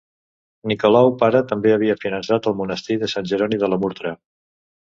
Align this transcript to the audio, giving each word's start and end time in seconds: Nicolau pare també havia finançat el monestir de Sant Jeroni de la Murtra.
Nicolau 0.71 1.09
pare 1.23 1.41
també 1.51 1.75
havia 1.75 1.97
finançat 2.05 2.49
el 2.53 2.57
monestir 2.63 2.99
de 3.05 3.13
Sant 3.17 3.31
Jeroni 3.35 3.63
de 3.65 3.73
la 3.75 3.81
Murtra. 3.85 4.19